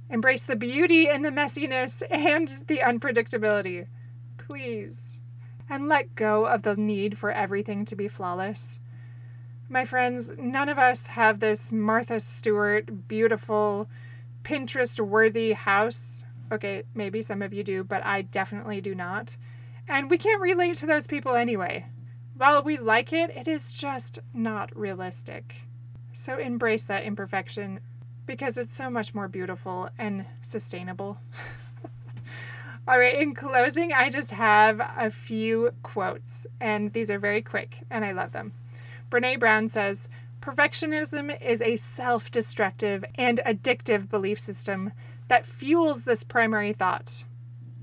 Embrace 0.09 0.45
the 0.45 0.57
beauty 0.57 1.09
and 1.09 1.25
the 1.25 1.31
messiness 1.31 2.03
and 2.11 2.49
the 2.67 2.79
unpredictability. 2.79 3.87
Please. 4.39 5.21
And 5.69 5.89
let 5.89 6.15
go 6.15 6.47
of 6.47 6.63
the 6.63 6.77
need 6.77 7.19
for 7.19 7.31
everything 7.31 7.85
to 7.87 7.97
be 7.97 8.09
flawless. 8.09 8.81
My 9.69 9.85
friends, 9.85 10.33
none 10.37 10.69
of 10.69 10.79
us 10.79 11.07
have 11.09 11.39
this 11.39 11.71
Martha 11.71 12.19
Stewart 12.19 13.07
beautiful, 13.07 13.89
Pinterest 14.43 14.99
worthy 14.99 15.53
house. 15.53 16.25
Okay, 16.51 16.83
maybe 16.95 17.23
some 17.23 17.41
of 17.41 17.53
you 17.53 17.63
do, 17.63 17.85
but 17.85 18.05
I 18.05 18.23
definitely 18.23 18.81
do 18.81 18.97
not. 18.97 19.37
And 19.89 20.11
we 20.11 20.19
can't 20.19 20.41
relate 20.41 20.77
to 20.79 20.87
those 20.87 21.07
people 21.07 21.35
anyway. 21.35 21.87
While 22.41 22.63
we 22.63 22.79
like 22.79 23.13
it, 23.13 23.29
it 23.37 23.47
is 23.47 23.71
just 23.71 24.19
not 24.33 24.75
realistic. 24.75 25.57
So 26.15 26.39
embrace 26.39 26.85
that 26.85 27.05
imperfection 27.05 27.81
because 28.25 28.57
it's 28.57 28.75
so 28.75 28.89
much 28.89 29.15
more 29.15 29.29
beautiful 29.29 29.91
and 29.99 30.25
sustainable. 30.41 31.19
All 32.89 32.99
right, 32.99 33.21
in 33.21 33.35
closing, 33.35 33.93
I 33.93 34.09
just 34.09 34.31
have 34.31 34.81
a 34.81 35.11
few 35.11 35.73
quotes, 35.83 36.47
and 36.63 36.95
these 36.95 37.11
are 37.11 37.19
very 37.19 37.43
quick, 37.43 37.81
and 37.91 38.07
I 38.07 38.13
love 38.13 38.33
them. 38.33 38.55
Brene 39.11 39.39
Brown 39.39 39.69
says, 39.69 40.09
Perfectionism 40.41 41.39
is 41.43 41.61
a 41.61 41.77
self 41.77 42.31
destructive 42.31 43.05
and 43.17 43.43
addictive 43.45 44.09
belief 44.09 44.41
system 44.41 44.93
that 45.29 45.45
fuels 45.45 46.05
this 46.05 46.25
primary 46.25 46.73
thought. 46.73 47.25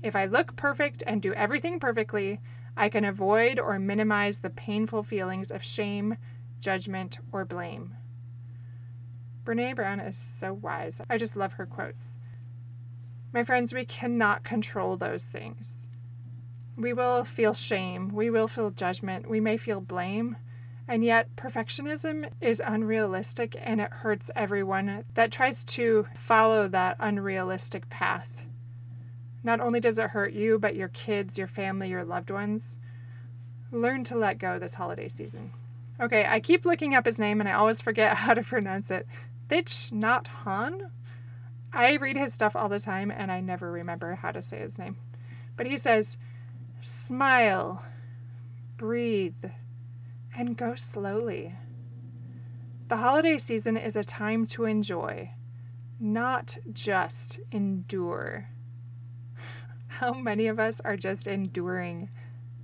If 0.02 0.16
I 0.16 0.24
look 0.24 0.56
perfect 0.56 1.04
and 1.06 1.22
do 1.22 1.32
everything 1.34 1.78
perfectly, 1.78 2.40
I 2.78 2.88
can 2.88 3.04
avoid 3.04 3.58
or 3.58 3.76
minimize 3.80 4.38
the 4.38 4.50
painful 4.50 5.02
feelings 5.02 5.50
of 5.50 5.64
shame, 5.64 6.16
judgment, 6.60 7.18
or 7.32 7.44
blame. 7.44 7.96
Brene 9.44 9.74
Brown 9.74 9.98
is 9.98 10.16
so 10.16 10.52
wise. 10.52 11.00
I 11.10 11.18
just 11.18 11.34
love 11.34 11.54
her 11.54 11.66
quotes. 11.66 12.18
My 13.32 13.42
friends, 13.42 13.74
we 13.74 13.84
cannot 13.84 14.44
control 14.44 14.96
those 14.96 15.24
things. 15.24 15.88
We 16.76 16.92
will 16.92 17.24
feel 17.24 17.52
shame, 17.52 18.10
we 18.14 18.30
will 18.30 18.46
feel 18.46 18.70
judgment, 18.70 19.28
we 19.28 19.40
may 19.40 19.56
feel 19.56 19.80
blame, 19.80 20.36
and 20.86 21.04
yet 21.04 21.34
perfectionism 21.34 22.30
is 22.40 22.62
unrealistic 22.64 23.56
and 23.60 23.80
it 23.80 23.90
hurts 23.90 24.30
everyone 24.36 25.04
that 25.14 25.32
tries 25.32 25.64
to 25.64 26.06
follow 26.14 26.68
that 26.68 26.96
unrealistic 27.00 27.90
path. 27.90 28.47
Not 29.48 29.60
only 29.60 29.80
does 29.80 29.98
it 29.98 30.10
hurt 30.10 30.34
you, 30.34 30.58
but 30.58 30.76
your 30.76 30.88
kids, 30.88 31.38
your 31.38 31.46
family, 31.46 31.88
your 31.88 32.04
loved 32.04 32.30
ones. 32.30 32.78
Learn 33.72 34.04
to 34.04 34.14
let 34.14 34.36
go 34.36 34.58
this 34.58 34.74
holiday 34.74 35.08
season. 35.08 35.52
Okay, 35.98 36.26
I 36.28 36.38
keep 36.38 36.66
looking 36.66 36.94
up 36.94 37.06
his 37.06 37.18
name 37.18 37.40
and 37.40 37.48
I 37.48 37.52
always 37.52 37.80
forget 37.80 38.14
how 38.18 38.34
to 38.34 38.42
pronounce 38.42 38.90
it. 38.90 39.06
Thich 39.48 39.90
Nhat 39.90 40.26
Hanh? 40.44 40.90
I 41.72 41.94
read 41.94 42.18
his 42.18 42.34
stuff 42.34 42.54
all 42.54 42.68
the 42.68 42.78
time 42.78 43.10
and 43.10 43.32
I 43.32 43.40
never 43.40 43.72
remember 43.72 44.16
how 44.16 44.32
to 44.32 44.42
say 44.42 44.58
his 44.58 44.78
name. 44.78 44.98
But 45.56 45.64
he 45.64 45.78
says, 45.78 46.18
smile, 46.80 47.82
breathe, 48.76 49.46
and 50.36 50.58
go 50.58 50.74
slowly. 50.74 51.54
The 52.88 52.98
holiday 52.98 53.38
season 53.38 53.78
is 53.78 53.96
a 53.96 54.04
time 54.04 54.46
to 54.48 54.66
enjoy, 54.66 55.30
not 55.98 56.58
just 56.70 57.40
endure. 57.50 58.50
How 59.98 60.12
many 60.12 60.46
of 60.46 60.60
us 60.60 60.78
are 60.78 60.96
just 60.96 61.26
enduring 61.26 62.08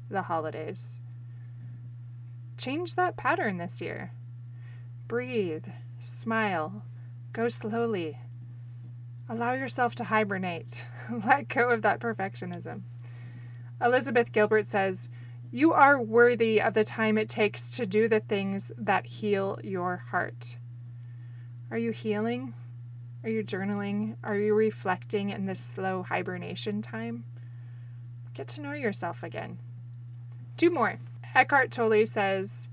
the 0.08 0.22
holidays? 0.22 1.00
Change 2.56 2.94
that 2.94 3.16
pattern 3.16 3.58
this 3.58 3.80
year. 3.80 4.12
Breathe, 5.08 5.64
smile, 5.98 6.84
go 7.32 7.48
slowly. 7.48 8.20
Allow 9.28 9.54
yourself 9.54 9.96
to 9.96 10.04
hibernate. 10.04 10.86
Let 11.26 11.48
go 11.48 11.70
of 11.70 11.82
that 11.82 11.98
perfectionism. 11.98 12.82
Elizabeth 13.82 14.30
Gilbert 14.30 14.68
says, 14.68 15.08
You 15.50 15.72
are 15.72 16.00
worthy 16.00 16.62
of 16.62 16.74
the 16.74 16.84
time 16.84 17.18
it 17.18 17.28
takes 17.28 17.68
to 17.70 17.84
do 17.84 18.06
the 18.06 18.20
things 18.20 18.70
that 18.78 19.06
heal 19.06 19.58
your 19.64 19.96
heart. 19.96 20.56
Are 21.72 21.78
you 21.78 21.90
healing? 21.90 22.54
Are 23.24 23.30
you 23.30 23.42
journaling? 23.42 24.16
Are 24.22 24.36
you 24.36 24.52
reflecting 24.52 25.30
in 25.30 25.46
this 25.46 25.58
slow 25.58 26.02
hibernation 26.02 26.82
time? 26.82 27.24
Get 28.34 28.48
to 28.48 28.60
know 28.60 28.72
yourself 28.72 29.22
again. 29.22 29.58
Two 30.58 30.70
more. 30.70 30.98
Eckhart 31.34 31.70
Tolle 31.70 32.04
says, 32.04 32.68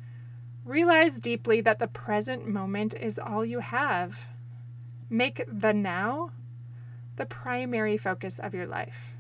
Realize 0.66 1.22
deeply 1.22 1.62
that 1.62 1.80
the 1.80 1.88
present 1.88 2.46
moment 2.46 2.94
is 3.00 3.18
all 3.18 3.46
you 3.46 3.60
have. 3.60 4.28
Make 5.10 5.46
the 5.48 5.74
now 5.74 6.32
the 7.16 7.26
primary 7.26 7.96
focus 7.96 8.38
of 8.38 8.54
your 8.54 8.68
life. 8.68 9.14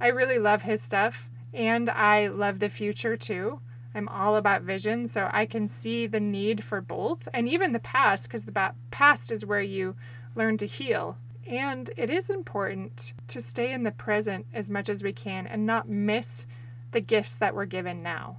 I 0.00 0.06
really 0.06 0.38
love 0.38 0.62
his 0.62 0.80
stuff 0.80 1.28
and 1.52 1.90
I 1.90 2.28
love 2.28 2.60
the 2.60 2.70
future 2.70 3.18
too. 3.18 3.60
I'm 3.94 4.08
all 4.08 4.36
about 4.36 4.62
vision, 4.62 5.08
so 5.08 5.28
I 5.32 5.46
can 5.46 5.66
see 5.66 6.06
the 6.06 6.20
need 6.20 6.62
for 6.62 6.80
both 6.80 7.28
and 7.32 7.48
even 7.48 7.72
the 7.72 7.78
past, 7.78 8.28
because 8.28 8.44
the 8.44 8.72
past 8.90 9.32
is 9.32 9.46
where 9.46 9.62
you 9.62 9.96
learn 10.34 10.58
to 10.58 10.66
heal. 10.66 11.16
And 11.46 11.90
it 11.96 12.10
is 12.10 12.28
important 12.28 13.14
to 13.28 13.40
stay 13.40 13.72
in 13.72 13.82
the 13.82 13.90
present 13.90 14.46
as 14.52 14.68
much 14.68 14.88
as 14.88 15.02
we 15.02 15.12
can 15.12 15.46
and 15.46 15.64
not 15.64 15.88
miss 15.88 16.46
the 16.92 17.00
gifts 17.00 17.36
that 17.36 17.54
we're 17.54 17.64
given 17.64 18.02
now. 18.02 18.38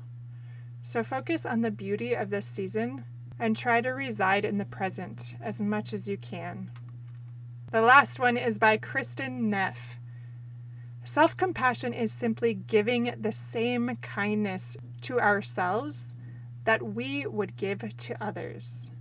So 0.83 1.03
focus 1.03 1.45
on 1.45 1.61
the 1.61 1.71
beauty 1.71 2.13
of 2.13 2.29
this 2.29 2.45
season 2.45 3.03
and 3.39 3.55
try 3.55 3.81
to 3.81 3.89
reside 3.89 4.45
in 4.45 4.57
the 4.57 4.65
present 4.65 5.35
as 5.41 5.59
much 5.59 5.93
as 5.93 6.07
you 6.07 6.17
can. 6.17 6.69
The 7.71 7.81
last 7.81 8.19
one 8.19 8.37
is 8.37 8.59
by 8.59 8.77
Kristin 8.77 9.41
Neff. 9.43 9.97
Self 11.03 11.35
compassion 11.35 11.93
is 11.93 12.11
simply 12.11 12.53
giving 12.53 13.13
the 13.19 13.31
same 13.31 13.97
kindness 14.01 14.77
to 15.01 15.19
ourselves 15.19 16.15
that 16.65 16.81
we 16.81 17.25
would 17.25 17.55
give 17.55 17.97
to 17.97 18.23
others. 18.23 18.91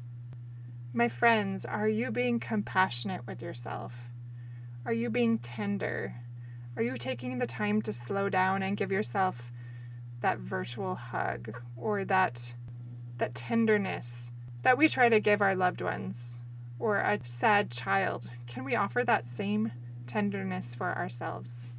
My 0.93 1.09
friends, 1.09 1.65
are 1.65 1.89
you 1.89 2.11
being 2.11 2.41
compassionate 2.41 3.27
with 3.27 3.43
yourself? 3.43 3.95
Are 4.85 4.93
you 4.93 5.11
being 5.11 5.39
tender? 5.39 6.15
Are 6.77 6.83
you 6.83 6.97
taking 6.97 7.39
the 7.39 7.47
time 7.47 7.83
to 7.83 7.93
slow 7.93 8.29
down 8.29 8.63
and 8.63 8.77
give 8.77 8.91
yourself 8.91 9.53
that 10.21 10.39
virtual 10.39 10.95
hug 10.95 11.55
or 11.77 12.05
that 12.05 12.55
that 13.19 13.35
tenderness 13.35 14.31
that 14.63 14.79
we 14.79 14.89
try 14.89 15.09
to 15.09 15.21
give 15.21 15.43
our 15.43 15.55
loved 15.55 15.83
ones 15.83 16.39
or 16.79 16.99
a 16.99 17.21
sad 17.23 17.71
child? 17.71 18.31
Can 18.47 18.65
we 18.65 18.77
offer 18.77 19.05
that 19.05 19.27
same 19.27 19.73
tenderness 20.07 20.75
for 20.75 20.97
ourselves? 20.97 21.73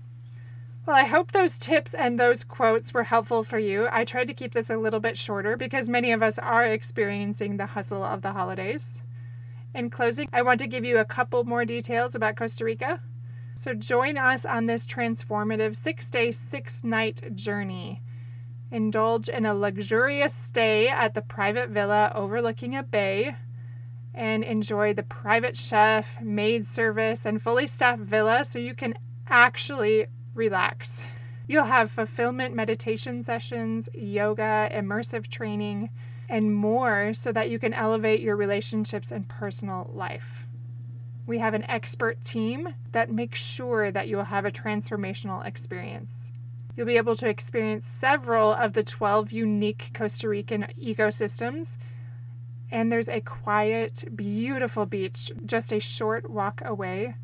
Well, 0.90 0.98
I 0.98 1.06
hope 1.06 1.34
those 1.34 1.60
tips 1.60 1.94
and 1.94 2.20
those 2.20 2.44
quotes 2.44 2.96
were 2.96 3.04
helpful 3.04 3.44
for 3.44 3.60
you. 3.60 3.88
I 3.92 4.04
tried 4.04 4.26
to 4.26 4.34
keep 4.34 4.56
this 4.56 4.72
a 4.72 4.78
little 4.78 5.00
bit 5.00 5.20
shorter 5.20 5.56
because 5.56 5.88
many 5.88 6.12
of 6.12 6.24
us 6.24 6.40
are 6.40 6.66
experiencing 6.66 7.58
the 7.58 7.68
hustle 7.68 8.04
of 8.04 8.24
the 8.24 8.32
holidays. 8.32 9.04
In 9.76 9.92
closing, 9.92 10.28
I 10.34 10.42
want 10.42 10.60
to 10.62 10.68
give 10.68 10.84
you 10.84 10.98
a 10.98 11.06
couple 11.06 11.44
more 11.44 11.64
details 11.64 12.16
about 12.16 12.38
Costa 12.38 12.66
Rica. 12.66 13.02
So, 13.54 13.76
join 13.76 14.18
us 14.18 14.48
on 14.48 14.66
this 14.66 14.88
transformative 14.88 15.76
six 15.76 16.10
day, 16.10 16.32
six 16.32 16.84
night 16.84 17.36
journey. 17.36 18.02
Indulge 18.72 19.30
in 19.30 19.46
a 19.46 19.54
luxurious 19.54 20.34
stay 20.34 20.88
at 20.88 21.14
the 21.14 21.22
private 21.22 21.70
villa 21.70 22.12
overlooking 22.16 22.76
a 22.76 22.82
bay 22.82 23.36
and 24.16 24.44
enjoy 24.44 24.96
the 24.96 25.04
private 25.04 25.56
chef, 25.56 26.20
maid 26.20 26.66
service, 26.66 27.28
and 27.28 27.44
fully 27.44 27.68
staffed 27.68 28.02
villa 28.02 28.44
so 28.44 28.58
you 28.58 28.74
can 28.74 28.96
actually 29.28 30.08
relax. 30.34 31.06
You'll 31.48 31.66
have 31.66 31.90
fulfillment 31.90 32.54
meditation 32.54 33.24
sessions, 33.24 33.90
yoga, 33.94 34.70
immersive 34.72 35.28
training, 35.28 35.90
and 36.30 36.54
more 36.54 37.14
so 37.14 37.32
that 37.32 37.50
you 37.50 37.58
can 37.58 37.74
elevate 37.74 38.22
your 38.22 38.36
relationships 38.36 39.12
and 39.12 39.28
personal 39.28 39.90
life. 39.94 40.46
We 41.26 41.40
have 41.40 41.54
an 41.54 41.70
expert 41.70 42.24
team 42.24 42.76
that 42.92 43.12
makes 43.12 43.40
sure 43.40 43.92
that 43.92 44.08
you 44.08 44.18
will 44.18 44.26
have 44.26 44.46
a 44.46 44.52
transformational 44.52 45.46
experience. 45.46 46.32
You'll 46.76 46.88
be 46.88 46.98
able 46.98 47.16
to 47.16 47.28
experience 47.28 47.88
several 47.88 48.54
of 48.54 48.74
the 48.74 48.84
12 48.84 49.32
unique 49.32 49.92
Costa 49.94 50.30
Rican 50.30 50.68
ecosystems. 50.80 51.78
And 52.72 52.92
there's 52.92 53.10
a 53.10 53.22
quiet, 53.22 54.06
beautiful 54.16 54.86
beach 54.86 55.32
just 55.46 55.72
a 55.72 55.80
short 55.80 56.30
walk 56.30 56.62
away 56.64 57.16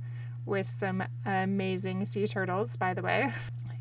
with 0.45 0.69
some 0.69 1.03
amazing 1.25 2.05
sea 2.05 2.27
turtles, 2.27 2.75
by 2.75 2.93
the 2.93 3.01
way. 3.01 3.31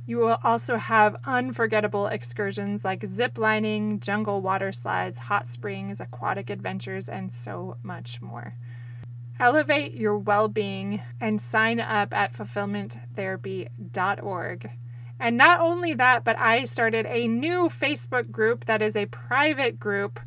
You 0.07 0.19
will 0.19 0.39
also 0.43 0.77
have 0.77 1.17
unforgettable 1.25 2.09
excursions 2.09 2.85
like 2.85 3.07
zip 3.07 3.39
lining, 3.39 4.01
jungle 4.01 4.43
water 4.43 4.71
slides, 4.71 5.19
hot 5.19 5.51
springs, 5.51 5.99
aquatic 6.01 6.51
adventures, 6.51 7.09
and 7.09 7.33
so 7.33 7.79
much 7.83 8.21
more. 8.21 8.55
Elevate 9.41 9.95
your 9.95 10.19
well 10.19 10.49
being 10.49 11.01
and 11.21 11.41
sign 11.41 11.81
up 11.81 12.13
at 12.13 12.35
fulfillmenttherapy.org. 12.35 14.71
And 15.19 15.39
not 15.39 15.61
only 15.61 15.95
that, 15.95 16.25
but 16.25 16.39
I 16.39 16.65
started 16.65 17.07
a 17.07 17.27
new 17.27 17.69
Facebook 17.69 18.31
group 18.31 18.67
that 18.67 18.83
is 18.83 18.97
a 18.97 19.07
private 19.07 19.81
group 19.81 20.21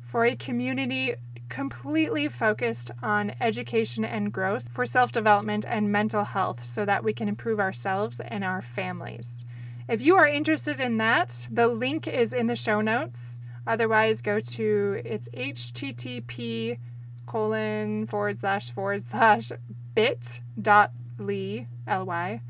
for 0.00 0.24
a 0.24 0.36
community 0.36 1.16
completely 1.48 2.28
focused 2.28 2.90
on 3.02 3.32
education 3.40 4.04
and 4.04 4.32
growth 4.32 4.68
for 4.68 4.86
self 4.86 5.12
development 5.12 5.64
and 5.68 5.92
mental 5.92 6.24
health 6.24 6.64
so 6.64 6.84
that 6.84 7.04
we 7.04 7.12
can 7.12 7.28
improve 7.28 7.60
ourselves 7.60 8.20
and 8.20 8.44
our 8.44 8.62
families. 8.62 9.44
If 9.88 10.02
you 10.02 10.16
are 10.16 10.28
interested 10.28 10.80
in 10.80 10.98
that, 10.98 11.48
the 11.50 11.68
link 11.68 12.06
is 12.06 12.32
in 12.32 12.46
the 12.46 12.56
show 12.56 12.80
notes. 12.80 13.38
Otherwise, 13.66 14.22
go 14.22 14.40
to 14.40 15.02
it's 15.04 15.28
http 15.30 16.78
colon 17.26 18.06
forward 18.06 18.38
slash 18.38 18.70
forward 18.70 19.02
slash 19.02 19.52
bit 19.94 20.40
dot 20.60 20.92
ly 21.18 21.66
ly 21.86 22.40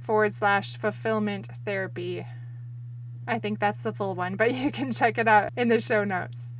forward 0.00 0.34
slash 0.34 0.76
fulfillment 0.76 1.48
therapy. 1.64 2.26
I 3.26 3.38
think 3.38 3.60
that's 3.60 3.82
the 3.82 3.92
full 3.92 4.14
one, 4.14 4.36
but 4.36 4.52
you 4.54 4.70
can 4.70 4.90
check 4.92 5.18
it 5.18 5.28
out 5.28 5.52
in 5.56 5.68
the 5.68 5.80
show 5.80 6.04
notes. 6.04 6.54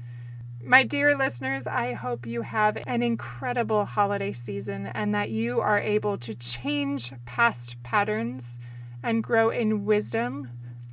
My 0.64 0.84
dear 0.84 1.16
listeners, 1.16 1.66
I 1.66 1.94
hope 1.94 2.26
you 2.26 2.42
have 2.42 2.76
an 2.86 3.02
incredible 3.02 3.86
holiday 3.86 4.32
season 4.32 4.88
and 4.88 5.14
that 5.14 5.30
you 5.30 5.60
are 5.60 5.80
able 5.80 6.18
to 6.18 6.34
change 6.34 7.12
past 7.24 7.82
patterns 7.82 8.60
and 9.02 9.22
grow 9.24 9.48
in 9.48 9.86
wisdom 9.86 10.50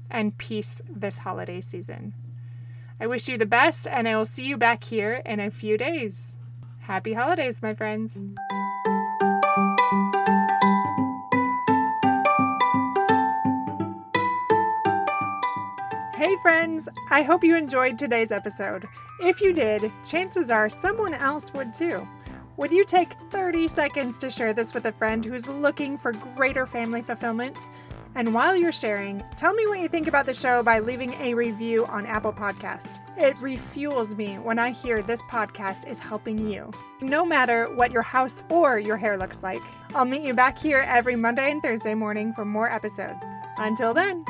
and 0.09 0.37
peace 0.37 0.81
this 0.89 1.17
holiday 1.17 1.59
season. 1.59 2.13
I 2.99 3.07
wish 3.07 3.27
you 3.27 3.37
the 3.37 3.45
best, 3.45 3.87
and 3.87 4.07
I 4.07 4.15
will 4.15 4.25
see 4.25 4.45
you 4.45 4.57
back 4.57 4.85
here 4.85 5.21
in 5.25 5.39
a 5.41 5.51
few 5.51 5.77
days. 5.77 6.37
Happy 6.79 7.13
holidays, 7.13 7.61
my 7.61 7.73
friends. 7.73 8.29
Hey, 16.17 16.35
friends! 16.41 16.89
I 17.11 17.21
hope 17.21 17.43
you 17.43 17.55
enjoyed 17.55 17.99
today's 17.99 18.31
episode. 18.31 18.87
If 19.19 19.39
you 19.39 19.53
did, 19.53 19.91
chances 20.03 20.49
are 20.49 20.67
someone 20.67 21.13
else 21.13 21.53
would 21.53 21.75
too. 21.75 22.07
Would 22.57 22.71
you 22.71 22.83
take 22.83 23.13
30 23.29 23.67
seconds 23.67 24.17
to 24.17 24.31
share 24.31 24.51
this 24.51 24.73
with 24.73 24.87
a 24.87 24.91
friend 24.91 25.23
who's 25.23 25.47
looking 25.47 25.95
for 25.95 26.13
greater 26.13 26.65
family 26.65 27.03
fulfillment? 27.03 27.55
And 28.15 28.33
while 28.33 28.55
you're 28.55 28.71
sharing, 28.71 29.23
tell 29.35 29.53
me 29.53 29.67
what 29.67 29.79
you 29.79 29.87
think 29.87 30.07
about 30.07 30.25
the 30.25 30.33
show 30.33 30.63
by 30.63 30.79
leaving 30.79 31.13
a 31.21 31.35
review 31.35 31.85
on 31.85 32.07
Apple 32.07 32.33
Podcasts. 32.33 32.97
It 33.15 33.35
refuels 33.35 34.17
me 34.17 34.39
when 34.39 34.57
I 34.57 34.71
hear 34.71 35.03
this 35.03 35.21
podcast 35.29 35.87
is 35.87 35.99
helping 35.99 36.39
you. 36.39 36.71
No 36.99 37.23
matter 37.27 37.71
what 37.75 37.91
your 37.91 38.01
house 38.01 38.43
or 38.49 38.79
your 38.79 38.97
hair 38.97 39.19
looks 39.19 39.43
like, 39.43 39.61
I'll 39.93 40.03
meet 40.03 40.25
you 40.25 40.33
back 40.33 40.57
here 40.57 40.79
every 40.79 41.15
Monday 41.15 41.51
and 41.51 41.61
Thursday 41.61 41.93
morning 41.93 42.33
for 42.33 42.43
more 42.43 42.71
episodes. 42.71 43.23
Until 43.57 43.93
then, 43.93 44.25